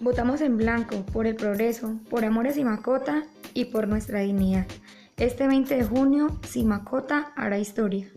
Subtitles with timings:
[0.00, 4.66] Votamos en blanco por el progreso, por Amores Simacota y por nuestra dignidad.
[5.16, 8.08] Este 20 de junio, Simacota hará historia.